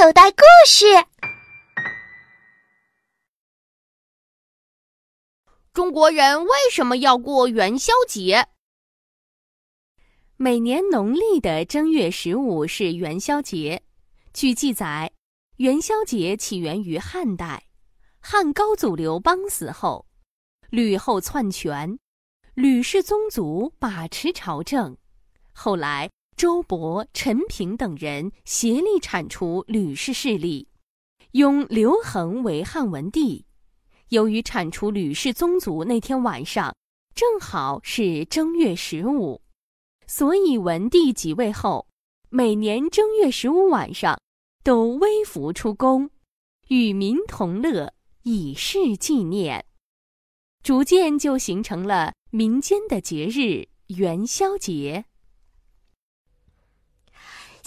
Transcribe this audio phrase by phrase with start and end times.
[0.00, 0.86] 口袋故事。
[5.72, 8.46] 中国人为什么要过元宵节？
[10.36, 13.82] 每年农历的正月十五是元宵节。
[14.32, 15.10] 据记载，
[15.56, 17.64] 元宵节起源于汉代，
[18.20, 20.06] 汉高祖刘邦死后，
[20.70, 21.98] 吕后篡权，
[22.54, 24.96] 吕氏宗族把持朝政。
[25.52, 26.08] 后来，
[26.38, 30.68] 周勃、陈平等人协力铲除吕氏势力，
[31.32, 33.44] 拥刘恒为汉文帝。
[34.10, 36.72] 由于铲除吕氏宗族那天晚上
[37.12, 39.42] 正好是正月十五，
[40.06, 41.88] 所以文帝即位后，
[42.30, 44.16] 每年正月十五晚上
[44.62, 46.08] 都微服出宫，
[46.68, 47.92] 与民同乐，
[48.22, 49.66] 以示纪念。
[50.62, 55.04] 逐渐就形成了民间的节日元宵节。